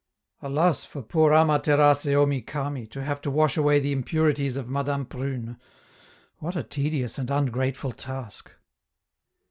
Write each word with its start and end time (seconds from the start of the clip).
Alas 0.41 0.83
for 0.83 1.03
poor 1.03 1.31
Ama 1.31 1.59
Terace 1.59 2.07
Omi 2.07 2.41
Kami 2.41 2.87
to 2.87 3.03
have 3.03 3.21
to 3.21 3.29
wash 3.29 3.55
away 3.55 3.79
the 3.79 3.91
impurities 3.91 4.57
of 4.57 4.67
Madame 4.67 5.05
Prune! 5.05 5.59
What 6.37 6.55
a 6.55 6.63
tedious 6.63 7.19
and 7.19 7.29
ungrateful 7.29 7.91
task!! 7.91 8.51